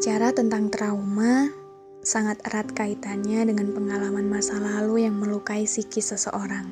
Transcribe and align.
Bicara 0.00 0.32
tentang 0.32 0.72
trauma, 0.72 1.52
sangat 2.00 2.40
erat 2.48 2.72
kaitannya 2.72 3.52
dengan 3.52 3.76
pengalaman 3.76 4.32
masa 4.32 4.56
lalu 4.56 5.04
yang 5.04 5.12
melukai 5.20 5.68
psikis 5.68 6.16
seseorang. 6.16 6.64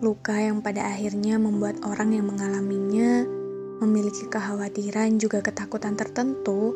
Luka 0.00 0.40
yang 0.40 0.64
pada 0.64 0.88
akhirnya 0.88 1.36
membuat 1.36 1.84
orang 1.84 2.16
yang 2.16 2.32
mengalaminya 2.32 3.28
memiliki 3.84 4.24
kekhawatiran 4.24 5.20
juga 5.20 5.44
ketakutan 5.44 6.00
tertentu 6.00 6.72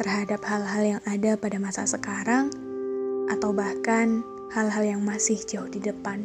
terhadap 0.00 0.40
hal-hal 0.40 0.96
yang 0.96 1.02
ada 1.04 1.36
pada 1.36 1.60
masa 1.60 1.84
sekarang 1.84 2.48
atau 3.28 3.52
bahkan 3.52 4.24
hal-hal 4.56 4.88
yang 4.88 5.04
masih 5.04 5.36
jauh 5.44 5.68
di 5.68 5.84
depan. 5.84 6.24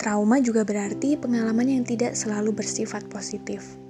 Trauma 0.00 0.40
juga 0.40 0.64
berarti 0.64 1.20
pengalaman 1.20 1.68
yang 1.68 1.84
tidak 1.84 2.16
selalu 2.16 2.56
bersifat 2.56 3.04
positif 3.12 3.84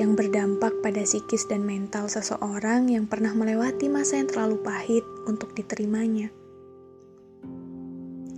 yang 0.00 0.16
berdampak 0.16 0.72
pada 0.80 1.04
psikis 1.04 1.44
dan 1.52 1.68
mental 1.68 2.08
seseorang 2.08 2.88
yang 2.88 3.04
pernah 3.04 3.36
melewati 3.36 3.92
masa 3.92 4.16
yang 4.16 4.28
terlalu 4.32 4.56
pahit 4.64 5.04
untuk 5.28 5.52
diterimanya. 5.52 6.32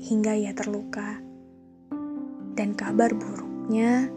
Hingga 0.02 0.33
ia 0.34 0.52
terluka. 0.52 1.22
Dan 2.55 2.74
kabar 2.74 3.14
buruknya, 3.14 4.11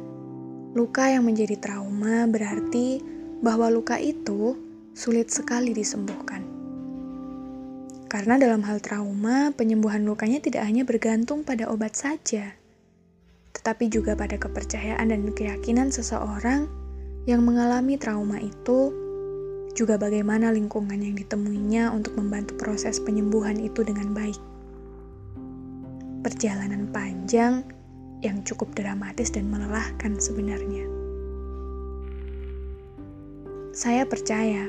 luka 0.73 1.09
yang 1.09 1.25
menjadi 1.25 1.57
trauma 1.61 2.25
berarti 2.25 3.01
bahwa 3.41 3.69
luka 3.69 4.01
itu 4.01 4.57
sulit 4.97 5.29
sekali 5.29 5.77
disembuhkan. 5.77 6.41
Karena 8.09 8.39
dalam 8.39 8.65
hal 8.65 8.81
trauma, 8.81 9.53
penyembuhan 9.53 10.07
lukanya 10.07 10.41
tidak 10.41 10.65
hanya 10.65 10.87
bergantung 10.87 11.45
pada 11.45 11.69
obat 11.69 11.93
saja, 11.93 12.55
tetapi 13.51 13.91
juga 13.91 14.15
pada 14.15 14.39
kepercayaan 14.39 15.11
dan 15.11 15.27
keyakinan 15.35 15.91
seseorang 15.91 16.86
yang 17.27 17.43
mengalami 17.43 17.99
trauma 17.99 18.39
itu 18.39 18.95
juga 19.75 19.99
bagaimana 19.99 20.47
lingkungan 20.49 20.95
yang 20.95 21.13
ditemuinya 21.13 21.91
untuk 21.91 22.15
membantu 22.15 22.55
proses 22.55 23.03
penyembuhan 23.03 23.59
itu 23.59 23.83
dengan 23.83 24.15
baik. 24.15 24.39
Perjalanan 26.23 26.87
panjang 26.89 27.67
yang 28.23 28.41
cukup 28.47 28.71
dramatis 28.73 29.27
dan 29.29 29.51
melelahkan 29.51 30.15
sebenarnya. 30.17 30.87
Saya 33.75 34.07
percaya 34.07 34.65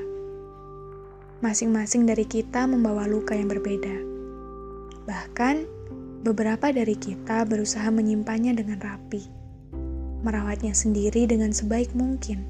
masing-masing 1.38 2.04
dari 2.10 2.26
kita 2.26 2.66
membawa 2.66 3.06
luka 3.06 3.38
yang 3.38 3.46
berbeda. 3.48 3.96
Bahkan 5.06 5.56
beberapa 6.26 6.74
dari 6.74 6.98
kita 6.98 7.46
berusaha 7.46 7.86
menyimpannya 7.88 8.52
dengan 8.52 8.82
rapi 8.82 9.47
merawatnya 10.28 10.76
sendiri 10.76 11.24
dengan 11.24 11.56
sebaik 11.56 11.96
mungkin. 11.96 12.44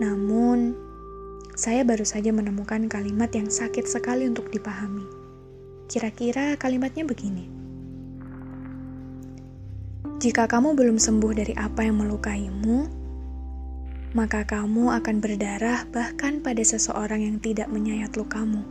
Namun, 0.00 0.72
saya 1.52 1.84
baru 1.84 2.08
saja 2.08 2.32
menemukan 2.32 2.88
kalimat 2.88 3.28
yang 3.36 3.52
sakit 3.52 3.84
sekali 3.84 4.24
untuk 4.24 4.48
dipahami. 4.48 5.04
Kira-kira 5.92 6.56
kalimatnya 6.56 7.04
begini: 7.04 7.44
"Jika 10.24 10.48
kamu 10.48 10.72
belum 10.72 10.96
sembuh 10.96 11.32
dari 11.36 11.52
apa 11.52 11.84
yang 11.84 12.00
melukaimu, 12.00 13.04
maka 14.16 14.48
kamu 14.48 14.88
akan 14.96 15.16
berdarah 15.20 15.84
bahkan 15.92 16.40
pada 16.40 16.64
seseorang 16.64 17.20
yang 17.20 17.36
tidak 17.36 17.68
menyayat 17.68 18.16
lukamu." 18.16 18.64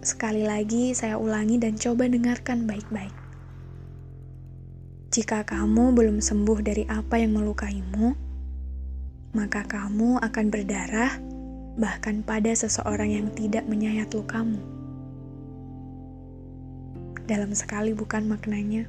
Sekali 0.00 0.48
lagi, 0.48 0.96
saya 0.96 1.20
ulangi 1.20 1.60
dan 1.60 1.76
coba 1.76 2.08
dengarkan 2.08 2.64
baik-baik. 2.64 3.19
Jika 5.10 5.42
kamu 5.42 5.90
belum 5.90 6.22
sembuh 6.22 6.62
dari 6.62 6.86
apa 6.86 7.18
yang 7.18 7.34
melukaimu, 7.34 8.14
maka 9.34 9.66
kamu 9.66 10.22
akan 10.22 10.46
berdarah 10.54 11.18
bahkan 11.74 12.22
pada 12.22 12.54
seseorang 12.54 13.18
yang 13.18 13.26
tidak 13.34 13.66
menyayat 13.66 14.06
lukamu. 14.14 14.62
Dalam 17.26 17.50
sekali 17.58 17.90
bukan 17.90 18.30
maknanya. 18.30 18.86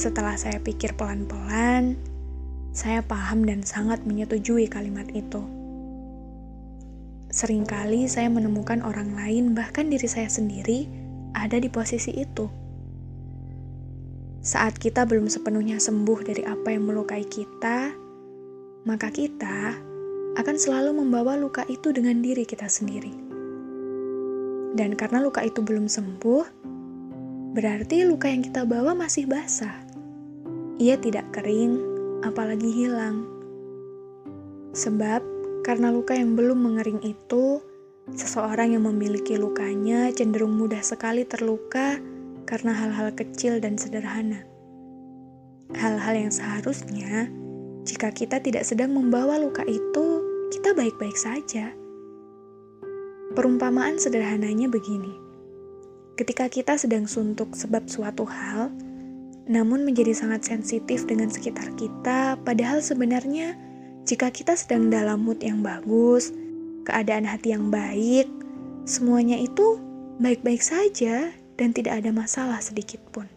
Setelah 0.00 0.40
saya 0.40 0.56
pikir 0.64 0.96
pelan-pelan, 0.96 2.00
saya 2.72 3.04
paham 3.04 3.44
dan 3.44 3.60
sangat 3.60 4.00
menyetujui 4.08 4.64
kalimat 4.64 5.12
itu. 5.12 5.44
Seringkali 7.28 8.08
saya 8.08 8.32
menemukan 8.32 8.80
orang 8.80 9.12
lain, 9.12 9.52
bahkan 9.52 9.92
diri 9.92 10.08
saya 10.08 10.32
sendiri, 10.32 10.88
ada 11.36 11.60
di 11.60 11.68
posisi 11.68 12.16
itu 12.16 12.61
saat 14.42 14.74
kita 14.74 15.06
belum 15.06 15.30
sepenuhnya 15.30 15.78
sembuh 15.78 16.18
dari 16.26 16.42
apa 16.42 16.74
yang 16.74 16.90
melukai 16.90 17.22
kita, 17.22 17.94
maka 18.82 19.08
kita 19.14 19.78
akan 20.34 20.56
selalu 20.58 20.98
membawa 20.98 21.38
luka 21.38 21.62
itu 21.70 21.94
dengan 21.94 22.18
diri 22.18 22.42
kita 22.42 22.66
sendiri. 22.66 23.14
Dan 24.74 24.98
karena 24.98 25.22
luka 25.22 25.46
itu 25.46 25.62
belum 25.62 25.86
sembuh, 25.86 26.42
berarti 27.54 28.02
luka 28.02 28.26
yang 28.26 28.42
kita 28.42 28.66
bawa 28.66 28.98
masih 28.98 29.30
basah. 29.30 29.78
Ia 30.82 30.98
tidak 30.98 31.30
kering, 31.30 31.78
apalagi 32.26 32.66
hilang. 32.66 33.22
Sebab 34.74 35.22
karena 35.62 35.94
luka 35.94 36.18
yang 36.18 36.34
belum 36.34 36.66
mengering 36.66 36.98
itu, 37.06 37.62
seseorang 38.18 38.74
yang 38.74 38.90
memiliki 38.90 39.38
lukanya 39.38 40.10
cenderung 40.10 40.58
mudah 40.58 40.82
sekali 40.82 41.22
terluka 41.22 42.02
karena 42.52 42.76
hal-hal 42.76 43.08
kecil 43.16 43.64
dan 43.64 43.80
sederhana. 43.80 44.44
Hal-hal 45.72 46.28
yang 46.28 46.28
seharusnya, 46.28 47.32
jika 47.88 48.12
kita 48.12 48.44
tidak 48.44 48.68
sedang 48.68 48.92
membawa 48.92 49.40
luka 49.40 49.64
itu, 49.64 50.20
kita 50.52 50.76
baik-baik 50.76 51.16
saja. 51.16 51.72
Perumpamaan 53.32 53.96
sederhananya 53.96 54.68
begini: 54.68 55.16
ketika 56.20 56.52
kita 56.52 56.76
sedang 56.76 57.08
suntuk 57.08 57.56
sebab 57.56 57.88
suatu 57.88 58.28
hal, 58.28 58.68
namun 59.48 59.88
menjadi 59.88 60.12
sangat 60.12 60.44
sensitif 60.44 61.08
dengan 61.08 61.32
sekitar 61.32 61.72
kita, 61.80 62.36
padahal 62.44 62.84
sebenarnya 62.84 63.56
jika 64.04 64.28
kita 64.28 64.60
sedang 64.60 64.92
dalam 64.92 65.24
mood 65.24 65.40
yang 65.40 65.64
bagus, 65.64 66.28
keadaan 66.84 67.24
hati 67.24 67.56
yang 67.56 67.72
baik, 67.72 68.28
semuanya 68.84 69.40
itu 69.40 69.80
baik-baik 70.20 70.60
saja 70.60 71.32
dan 71.62 71.70
tidak 71.70 72.02
ada 72.02 72.10
masalah 72.10 72.58
sedikit 72.58 72.98
pun. 73.14 73.30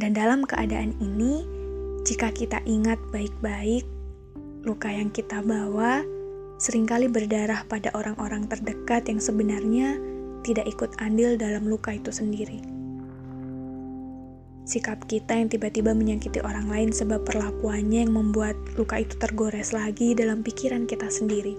Dan 0.00 0.16
dalam 0.16 0.48
keadaan 0.48 0.96
ini, 0.96 1.44
jika 2.08 2.32
kita 2.32 2.64
ingat 2.64 2.96
baik-baik, 3.12 3.84
luka 4.64 4.88
yang 4.88 5.12
kita 5.12 5.44
bawa 5.44 6.00
sering 6.56 6.88
kali 6.88 7.04
berdarah 7.04 7.68
pada 7.68 7.92
orang-orang 7.92 8.48
terdekat 8.48 9.12
yang 9.12 9.20
sebenarnya 9.20 10.00
tidak 10.40 10.72
ikut 10.72 10.96
andil 11.04 11.36
dalam 11.36 11.68
luka 11.68 11.92
itu 11.92 12.08
sendiri. 12.08 12.64
Sikap 14.64 15.04
kita 15.04 15.36
yang 15.36 15.52
tiba-tiba 15.52 15.92
menyakiti 15.92 16.40
orang 16.40 16.70
lain 16.70 16.96
sebab 16.96 17.28
perlakuannya 17.28 18.08
yang 18.08 18.16
membuat 18.16 18.56
luka 18.80 19.04
itu 19.04 19.20
tergores 19.20 19.76
lagi 19.76 20.16
dalam 20.16 20.40
pikiran 20.40 20.88
kita 20.88 21.12
sendiri. 21.12 21.58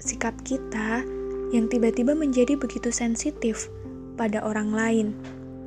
Sikap 0.00 0.36
kita 0.46 1.02
yang 1.54 1.70
tiba-tiba 1.70 2.18
menjadi 2.18 2.58
begitu 2.58 2.90
sensitif 2.90 3.70
pada 4.18 4.42
orang 4.42 4.74
lain, 4.74 5.06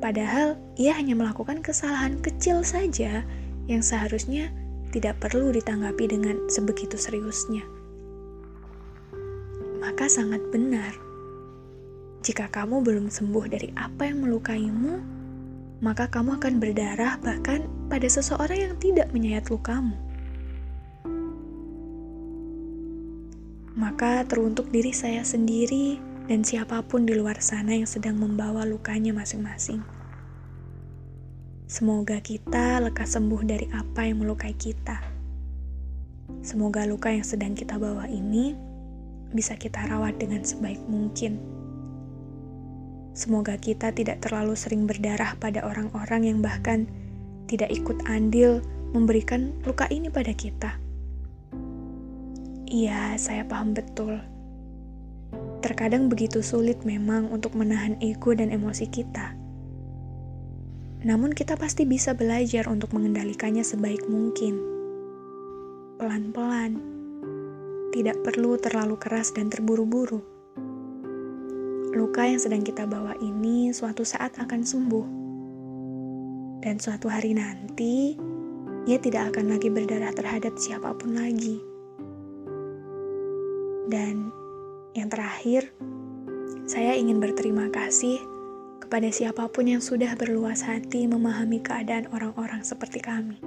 padahal 0.04 0.60
ia 0.76 0.92
hanya 0.92 1.16
melakukan 1.16 1.64
kesalahan 1.64 2.20
kecil 2.20 2.60
saja 2.60 3.24
yang 3.72 3.80
seharusnya 3.80 4.52
tidak 4.92 5.16
perlu 5.24 5.56
ditanggapi 5.56 6.12
dengan 6.12 6.36
sebegitu 6.52 7.00
seriusnya. 7.00 7.64
Maka 9.80 10.12
sangat 10.12 10.44
benar, 10.52 10.92
jika 12.20 12.52
kamu 12.52 12.84
belum 12.84 13.08
sembuh 13.08 13.46
dari 13.48 13.72
apa 13.80 14.12
yang 14.12 14.28
melukaimu, 14.28 15.00
maka 15.80 16.12
kamu 16.12 16.36
akan 16.42 16.60
berdarah 16.60 17.16
bahkan 17.24 17.64
pada 17.88 18.12
seseorang 18.12 18.60
yang 18.60 18.76
tidak 18.84 19.08
menyayat 19.16 19.48
lukamu. 19.48 20.07
Maka 23.78 24.26
teruntuk 24.26 24.74
diri 24.74 24.90
saya 24.90 25.22
sendiri 25.22 26.02
dan 26.26 26.42
siapa 26.42 26.82
pun 26.82 27.06
di 27.06 27.14
luar 27.14 27.38
sana 27.46 27.78
yang 27.78 27.86
sedang 27.86 28.18
membawa 28.18 28.66
lukanya 28.66 29.14
masing-masing. 29.14 29.86
Semoga 31.70 32.18
kita 32.18 32.82
lekas 32.82 33.14
sembuh 33.14 33.46
dari 33.46 33.70
apa 33.70 34.10
yang 34.10 34.26
melukai 34.26 34.58
kita. 34.58 34.98
Semoga 36.42 36.90
luka 36.90 37.14
yang 37.14 37.22
sedang 37.22 37.54
kita 37.54 37.78
bawa 37.78 38.10
ini 38.10 38.58
bisa 39.30 39.54
kita 39.54 39.86
rawat 39.86 40.18
dengan 40.18 40.42
sebaik 40.42 40.82
mungkin. 40.90 41.38
Semoga 43.14 43.62
kita 43.62 43.94
tidak 43.94 44.26
terlalu 44.26 44.58
sering 44.58 44.90
berdarah 44.90 45.38
pada 45.38 45.62
orang-orang 45.62 46.26
yang 46.26 46.40
bahkan 46.42 46.90
tidak 47.46 47.70
ikut 47.70 48.02
andil 48.10 48.58
memberikan 48.98 49.54
luka 49.70 49.86
ini 49.94 50.10
pada 50.10 50.34
kita. 50.34 50.87
Iya, 52.68 53.16
saya 53.16 53.48
paham 53.48 53.72
betul. 53.72 54.20
Terkadang 55.64 56.12
begitu 56.12 56.44
sulit 56.44 56.84
memang 56.84 57.32
untuk 57.32 57.56
menahan 57.56 57.96
ego 58.04 58.36
dan 58.36 58.52
emosi 58.52 58.92
kita. 58.92 59.40
Namun 61.08 61.32
kita 61.32 61.56
pasti 61.56 61.88
bisa 61.88 62.12
belajar 62.12 62.68
untuk 62.68 62.92
mengendalikannya 62.92 63.64
sebaik 63.64 64.04
mungkin. 64.12 64.60
Pelan-pelan. 65.96 66.76
Tidak 67.96 68.20
perlu 68.28 68.60
terlalu 68.60 69.00
keras 69.00 69.32
dan 69.32 69.48
terburu-buru. 69.48 70.20
Luka 71.96 72.28
yang 72.28 72.44
sedang 72.44 72.68
kita 72.68 72.84
bawa 72.84 73.16
ini 73.24 73.72
suatu 73.72 74.04
saat 74.04 74.36
akan 74.44 74.62
sembuh. 74.68 75.08
Dan 76.68 76.84
suatu 76.84 77.08
hari 77.08 77.32
nanti, 77.32 78.20
ia 78.84 79.00
tidak 79.00 79.32
akan 79.32 79.56
lagi 79.56 79.72
berdarah 79.72 80.12
terhadap 80.12 80.60
siapa 80.60 80.92
pun 81.00 81.16
lagi. 81.16 81.77
Dan 83.88 84.36
yang 84.92 85.08
terakhir, 85.08 85.72
saya 86.68 87.00
ingin 87.00 87.24
berterima 87.24 87.72
kasih 87.72 88.20
kepada 88.84 89.08
siapa 89.08 89.48
pun 89.48 89.68
yang 89.68 89.80
sudah 89.80 90.12
berluas 90.20 90.68
hati 90.68 91.08
memahami 91.08 91.64
keadaan 91.64 92.12
orang-orang 92.12 92.64
seperti 92.68 93.00
kami. 93.00 93.40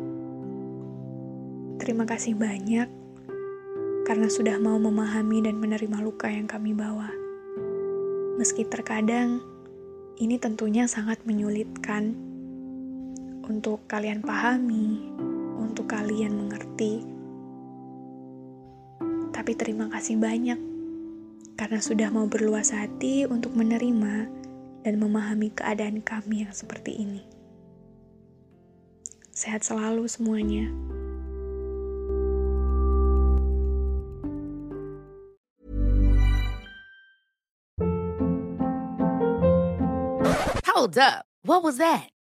Terima 1.77 2.09
kasih 2.09 2.37
banyak 2.37 2.89
karena 4.09 4.29
sudah 4.33 4.57
mau 4.57 4.81
memahami 4.81 5.45
dan 5.45 5.61
menerima 5.61 6.01
luka 6.01 6.33
yang 6.33 6.49
kami 6.49 6.73
bawa. 6.73 7.13
Meski 8.41 8.65
terkadang 8.65 9.45
ini 10.17 10.41
tentunya 10.41 10.89
sangat 10.89 11.21
menyulitkan 11.29 12.17
untuk 13.45 13.85
kalian 13.89 14.25
pahami, 14.25 15.13
untuk 15.61 15.89
kalian 15.93 16.37
mengerti 16.37 17.20
tapi 19.41 19.57
terima 19.57 19.89
kasih 19.89 20.21
banyak 20.21 20.61
karena 21.57 21.81
sudah 21.81 22.13
mau 22.13 22.29
berluas 22.29 22.77
hati 22.77 23.25
untuk 23.25 23.57
menerima 23.57 24.29
dan 24.85 24.95
memahami 25.01 25.49
keadaan 25.57 26.05
kami 26.05 26.45
yang 26.45 26.53
seperti 26.53 26.93
ini. 27.01 27.25
Sehat 29.33 29.65
selalu 29.65 30.05
semuanya. 30.13 30.69
Hold 40.69 41.01
up. 41.01 41.25
What 41.49 41.65
was 41.65 41.81
that? 41.81 42.13